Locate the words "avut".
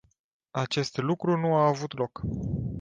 1.67-1.97